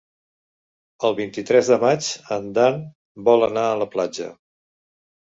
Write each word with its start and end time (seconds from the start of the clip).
El 1.09 1.17
vint-i-tres 1.17 1.67
de 1.73 1.77
maig 1.83 2.07
en 2.35 2.47
Dan 2.55 2.79
vol 3.27 3.47
anar 3.49 3.67
a 3.67 3.77
la 3.83 3.89
platja. 3.97 4.31